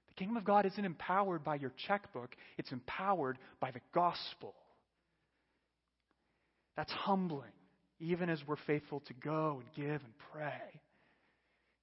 [0.08, 4.54] The kingdom of God isn't empowered by your checkbook, it's empowered by the gospel.
[6.76, 7.52] That's humbling,
[8.00, 10.80] even as we're faithful to go and give and pray.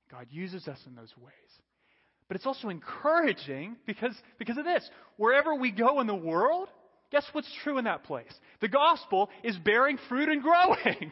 [0.09, 1.33] God uses us in those ways.
[2.27, 4.89] But it's also encouraging because, because of this.
[5.17, 6.69] Wherever we go in the world,
[7.11, 8.31] guess what's true in that place?
[8.61, 11.11] The gospel is bearing fruit and growing.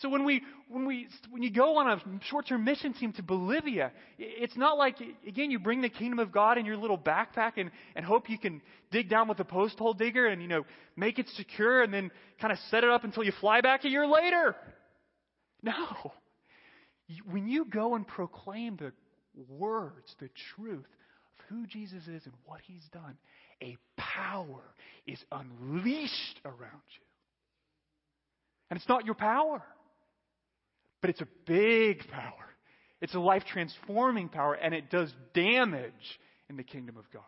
[0.00, 3.92] So when we when we when you go on a short-term mission team to Bolivia,
[4.18, 4.96] it's not like
[5.26, 8.38] again you bring the kingdom of God in your little backpack and, and hope you
[8.38, 10.64] can dig down with a post hole digger and you know
[10.96, 13.88] make it secure and then kind of set it up until you fly back a
[13.88, 14.56] year later.
[15.62, 16.12] No.
[17.30, 18.92] When you go and proclaim the
[19.48, 23.18] words, the truth of who Jesus is and what he's done,
[23.62, 24.62] a power
[25.06, 26.56] is unleashed around
[26.88, 27.04] you.
[28.70, 29.62] And it's not your power.
[31.00, 32.34] But it's a big power.
[33.00, 35.92] It's a life transforming power, and it does damage
[36.48, 37.22] in the kingdom of God.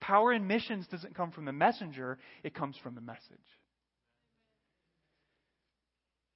[0.00, 3.22] Power in missions doesn't come from the messenger, it comes from the message.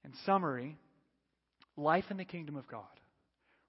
[0.04, 0.78] In summary,
[1.76, 2.84] life in the kingdom of God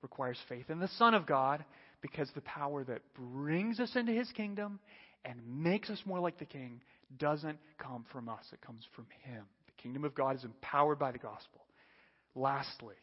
[0.01, 1.65] requires faith in the Son of God
[2.01, 4.79] because the power that brings us into his kingdom
[5.25, 6.81] and makes us more like the king
[7.17, 9.43] doesn't come from us, it comes from him.
[9.65, 11.65] The kingdom of God is empowered by the gospel.
[12.35, 12.95] Lastly,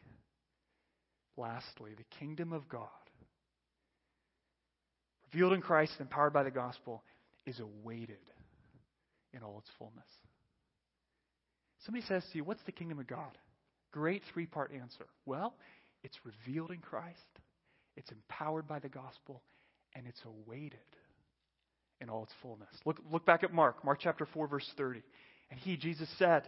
[1.37, 2.89] lastly, the kingdom of God,
[5.33, 7.03] revealed in Christ, and empowered by the gospel,
[7.47, 8.17] is awaited
[9.33, 10.07] in all its fullness.
[11.85, 13.37] Somebody says to you, What's the kingdom of God?
[13.93, 15.07] Great three part answer.
[15.25, 15.55] Well,
[16.03, 17.19] it's revealed in Christ,
[17.97, 19.43] it's empowered by the gospel,
[19.95, 20.79] and it's awaited
[22.01, 22.69] in all its fullness.
[22.85, 25.03] Look, look back at Mark, Mark chapter 4, verse 30.
[25.51, 26.43] And he, Jesus, said,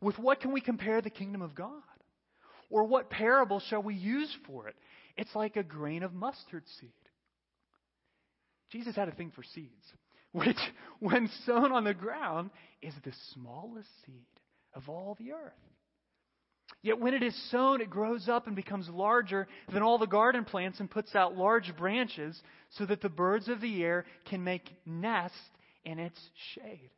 [0.00, 1.70] With what can we compare the kingdom of God?
[2.74, 4.74] Or what parable shall we use for it?
[5.16, 6.90] It's like a grain of mustard seed.
[8.72, 9.92] Jesus had a thing for seeds,
[10.32, 10.58] which,
[10.98, 12.50] when sown on the ground,
[12.82, 14.26] is the smallest seed
[14.74, 15.52] of all the earth.
[16.82, 20.44] Yet when it is sown, it grows up and becomes larger than all the garden
[20.44, 24.68] plants and puts out large branches so that the birds of the air can make
[24.84, 25.38] nests
[25.84, 26.18] in its
[26.56, 26.90] shade.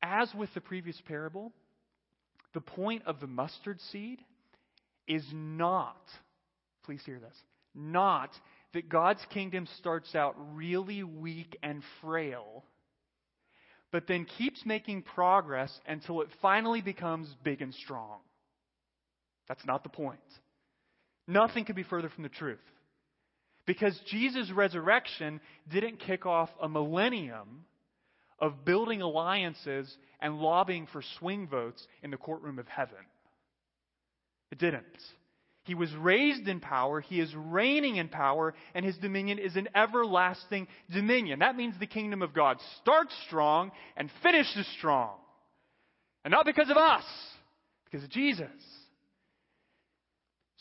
[0.00, 1.52] As with the previous parable,
[2.54, 4.20] the point of the mustard seed
[5.06, 6.00] is not,
[6.84, 7.36] please hear this,
[7.74, 8.30] not
[8.72, 12.64] that God's kingdom starts out really weak and frail,
[13.92, 18.18] but then keeps making progress until it finally becomes big and strong.
[19.48, 20.18] That's not the point.
[21.28, 22.58] Nothing could be further from the truth.
[23.66, 25.40] Because Jesus' resurrection
[25.70, 27.64] didn't kick off a millennium
[28.38, 32.96] of building alliances and lobbying for swing votes in the courtroom of heaven.
[34.50, 34.84] It didn't.
[35.64, 39.68] He was raised in power, he is reigning in power, and his dominion is an
[39.74, 41.38] everlasting dominion.
[41.38, 45.16] That means the kingdom of God starts strong and finishes strong.
[46.22, 47.04] And not because of us,
[47.84, 48.46] because of Jesus.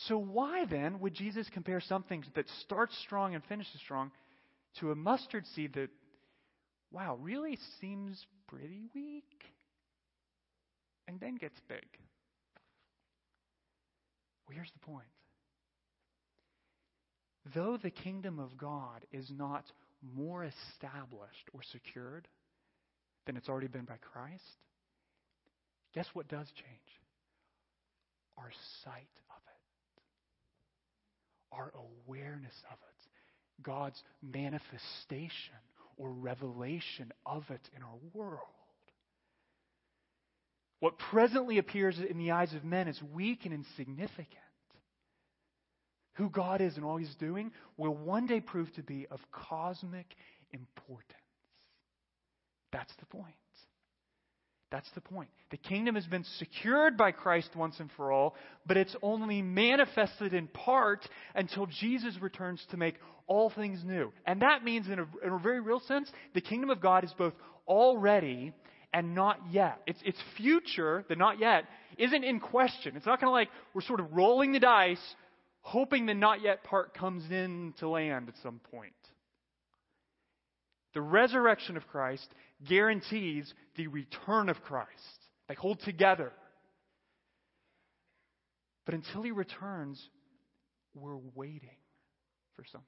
[0.07, 4.11] So, why then would Jesus compare something that starts strong and finishes strong
[4.79, 5.89] to a mustard seed that,
[6.93, 9.23] wow, really seems pretty weak
[11.07, 11.85] and then gets big?
[14.47, 15.07] Well, here's the point.
[17.53, 19.65] Though the kingdom of God is not
[20.15, 22.27] more established or secured
[23.25, 24.41] than it's already been by Christ,
[25.93, 27.01] guess what does change?
[28.37, 28.51] Our
[28.83, 30.01] sight of it,
[31.55, 31.73] our
[32.07, 35.61] awareness of it, God's manifestation
[35.97, 38.39] or revelation of it in our world.
[40.79, 44.27] What presently appears in the eyes of men as weak and insignificant,
[46.15, 50.07] who God is and all He's doing, will one day prove to be of cosmic
[50.51, 51.05] importance.
[52.71, 53.35] That's the point.
[54.73, 55.29] That's the point.
[55.51, 58.33] The kingdom has been secured by Christ once and for all,
[58.65, 62.95] but it's only manifested in part until Jesus returns to make
[63.27, 64.11] all things new.
[64.25, 67.13] And that means, in a, in a very real sense, the kingdom of God is
[67.15, 67.35] both
[67.67, 68.51] already
[68.91, 69.79] and not yet.
[69.85, 71.65] Its, its future, the not yet,
[71.99, 72.95] isn't in question.
[72.95, 75.15] It's not kind of like we're sort of rolling the dice,
[75.61, 78.93] hoping the not yet part comes in to land at some point.
[80.95, 82.27] The resurrection of Christ
[82.67, 84.89] guarantees the return of Christ.
[85.47, 86.31] They hold together.
[88.85, 90.01] But until he returns,
[90.93, 91.77] we're waiting
[92.55, 92.87] for something.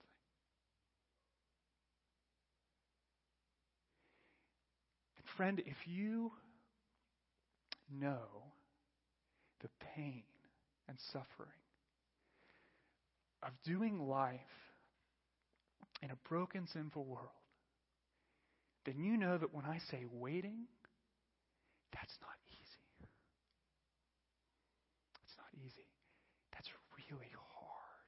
[5.17, 6.31] And Friend, if you
[7.91, 8.53] know
[9.61, 10.23] the pain
[10.87, 11.49] and suffering
[13.43, 14.39] of doing life
[16.01, 17.29] in a broken, sinful world,
[18.85, 20.67] then you know that when I say waiting,
[21.91, 23.09] that's not easy.
[25.25, 25.87] It's not easy.
[26.53, 26.69] That's
[27.09, 28.05] really hard.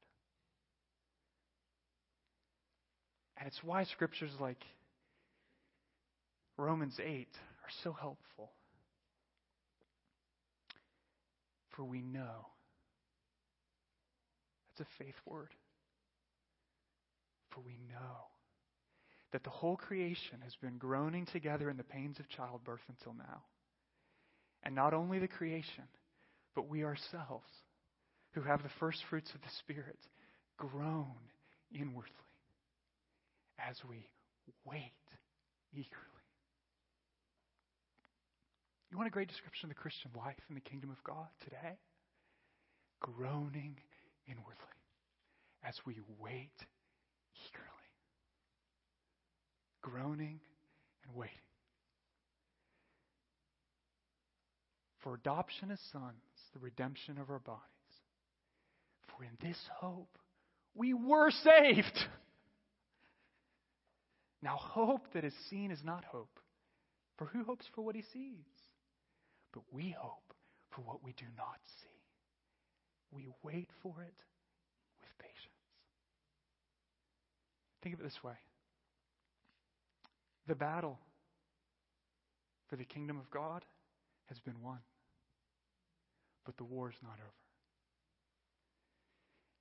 [3.38, 4.64] And it's why scriptures like
[6.58, 7.28] Romans 8
[7.64, 8.52] are so helpful.
[11.76, 12.48] For we know.
[14.78, 15.50] That's a faith word.
[17.52, 18.37] For we know
[19.32, 23.44] that the whole creation has been groaning together in the pains of childbirth until now.
[24.64, 25.84] And not only the creation,
[26.56, 27.50] but we ourselves,
[28.34, 30.00] who have the first fruits of the Spirit,
[30.58, 31.06] groan
[31.72, 32.12] inwardly
[33.60, 34.08] as we
[34.66, 34.92] wait
[35.74, 36.18] eagerly.
[38.90, 41.78] You want a great description of the Christian life in the kingdom of God today?
[43.02, 43.76] Groaning
[44.28, 44.78] inwardly
[45.64, 46.56] as we wait
[47.36, 47.77] eagerly.
[49.90, 50.40] Groaning
[51.06, 51.48] and waiting.
[55.08, 56.14] for adoption as sons,
[56.54, 57.62] the redemption of our bodies.
[59.08, 60.18] For in this hope
[60.76, 61.98] we were saved.
[64.42, 66.40] Now, hope that is seen is not hope,
[67.18, 68.46] for who hopes for what he sees?
[69.54, 70.34] But we hope
[70.76, 71.88] for what we do not see.
[73.12, 74.14] We wait for it
[75.00, 75.38] with patience.
[77.82, 78.36] Think of it this way
[80.48, 80.98] the battle
[82.70, 83.64] for the kingdom of God
[84.28, 84.80] has been won,
[86.46, 87.32] but the war is not over.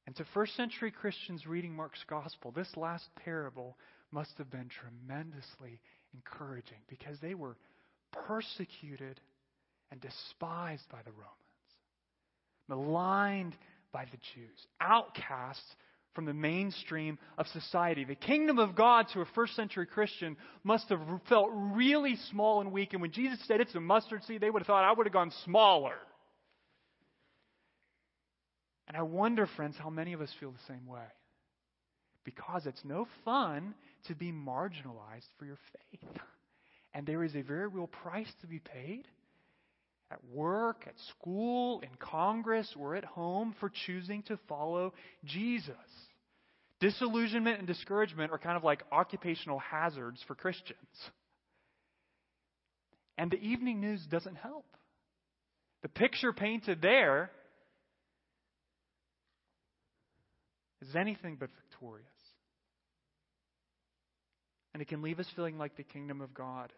[0.06, 3.76] And to first century Christians reading Mark's gospel, this last parable
[4.12, 5.80] must have been tremendously
[6.14, 7.56] encouraging because they were
[8.12, 9.20] persecuted
[9.90, 11.34] and despised by the Romans,
[12.68, 13.56] maligned
[13.92, 15.74] by the Jews, outcasts
[16.16, 18.04] from the mainstream of society.
[18.04, 22.72] The kingdom of God to a first century Christian must have felt really small and
[22.72, 22.94] weak.
[22.94, 25.12] And when Jesus said it's a mustard seed, they would have thought, I would have
[25.12, 25.94] gone smaller.
[28.88, 31.06] And I wonder, friends, how many of us feel the same way.
[32.24, 33.74] Because it's no fun
[34.08, 36.22] to be marginalized for your faith.
[36.94, 39.06] And there is a very real price to be paid
[40.10, 44.94] at work, at school, in Congress, or at home for choosing to follow
[45.24, 45.74] Jesus.
[46.86, 50.78] Disillusionment and discouragement are kind of like occupational hazards for Christians.
[53.18, 54.66] And the evening news doesn't help.
[55.82, 57.32] The picture painted there
[60.80, 62.06] is anything but victorious.
[64.72, 66.72] And it can leave us feeling like the kingdom of God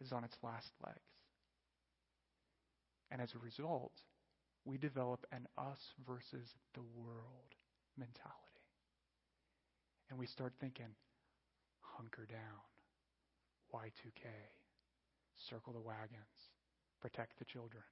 [0.00, 0.98] is on its last legs.
[3.12, 3.92] And as a result,
[4.64, 7.54] we develop an us versus the world
[7.96, 8.43] mentality.
[10.14, 10.86] And we start thinking,
[11.80, 12.62] hunker down,
[13.74, 14.30] Y2K,
[15.50, 16.38] circle the wagons,
[17.00, 17.82] protect the children,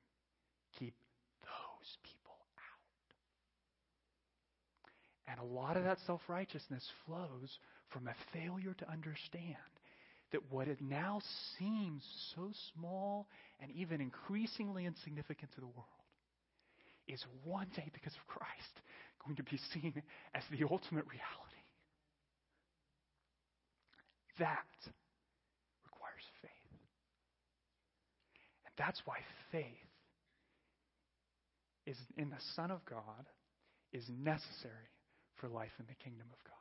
[0.79, 0.95] keep
[1.43, 2.39] those people
[5.27, 5.33] out.
[5.33, 7.59] And a lot of that self righteousness flows
[7.89, 9.57] from a failure to understand
[10.31, 11.21] that what it now
[11.59, 12.05] seems
[12.37, 13.27] so small
[13.61, 16.07] and even increasingly insignificant to the world
[17.09, 18.81] is one day, because of Christ,
[19.27, 20.01] going to be seen
[20.37, 21.52] as the ultimate reality.
[24.39, 24.67] That
[25.85, 26.51] requires faith.
[28.65, 29.19] And that's why
[29.51, 29.65] faith
[31.87, 33.27] is in the Son of God
[33.93, 34.91] is necessary
[35.37, 36.53] for life in the kingdom of God.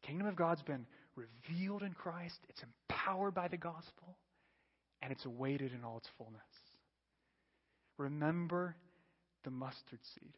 [0.00, 4.16] The kingdom of God's been revealed in Christ, it's empowered by the gospel,
[5.02, 6.40] and it's awaited in all its fullness.
[7.96, 8.76] Remember
[9.44, 10.34] the mustard seed.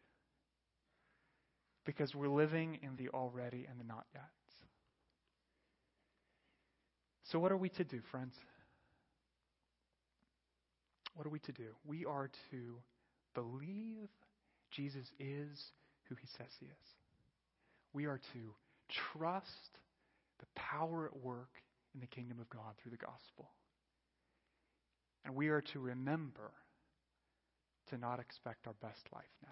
[1.84, 4.22] Because we're living in the already and the not yet.
[7.32, 8.34] So, what are we to do, friends?
[11.14, 11.68] What are we to do?
[11.86, 12.76] We are to
[13.34, 14.10] believe
[14.70, 15.72] Jesus is
[16.10, 16.88] who he says he is.
[17.94, 18.54] We are to
[19.16, 19.78] trust
[20.40, 21.48] the power at work
[21.94, 23.48] in the kingdom of God through the gospel.
[25.24, 26.52] And we are to remember
[27.88, 29.48] to not expect our best life now.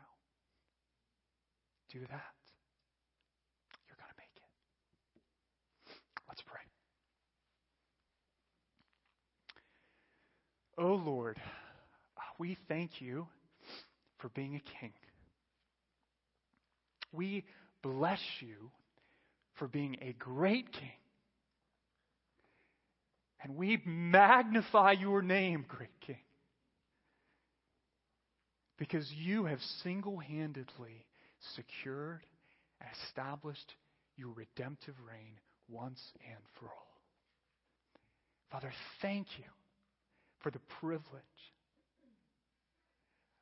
[1.90, 2.36] Do that.
[3.88, 4.42] You're going to make it.
[6.28, 6.59] Let's pray.
[10.80, 11.36] Oh Lord,
[12.38, 13.26] we thank you
[14.18, 14.94] for being a king.
[17.12, 17.44] We
[17.82, 18.70] bless you
[19.58, 20.90] for being a great king.
[23.42, 26.16] And we magnify your name, great king.
[28.78, 31.04] Because you have single handedly
[31.56, 32.20] secured
[32.80, 33.74] and established
[34.16, 35.34] your redemptive reign
[35.68, 37.00] once and for all.
[38.50, 38.72] Father,
[39.02, 39.44] thank you
[40.40, 41.22] for the privilege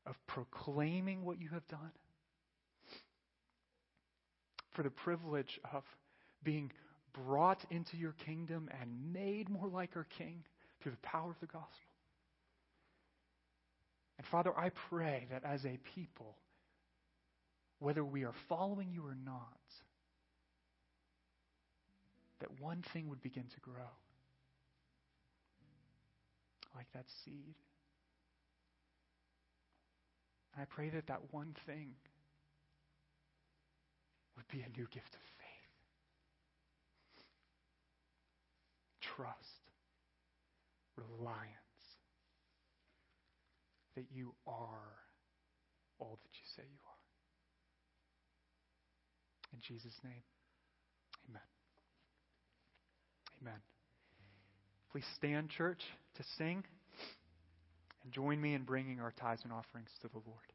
[0.07, 1.93] of proclaiming what you have done,
[4.73, 5.85] for the privilege of
[6.43, 6.71] being
[7.13, 10.43] brought into your kingdom and made more like our King
[10.81, 11.69] through the power of the gospel.
[14.19, 16.37] And Father, I pray that as a people,
[17.79, 19.59] whether we are following you or not,
[22.41, 23.91] that one thing would begin to grow
[26.79, 27.57] like that seed.
[30.55, 31.91] And I pray that that one thing
[34.37, 35.73] would be a new gift of faith,
[39.01, 39.35] trust,
[40.97, 41.57] reliance
[43.97, 44.95] that you are
[45.99, 47.03] all that you say you are.
[49.53, 50.23] In Jesus' name,
[51.29, 51.43] amen.
[53.43, 53.61] Amen.
[54.93, 55.83] Please stand, church,
[56.19, 56.65] to sing.
[58.05, 60.53] And join me in bringing our tithes and offerings to the Lord.